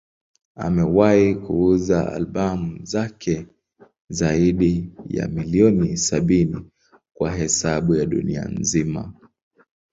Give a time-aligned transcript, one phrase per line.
[0.55, 3.47] Amewahi kuuza albamu zake
[4.09, 6.71] zaidi ya milioni sabini
[7.13, 9.13] kwa hesabu ya dunia nzima.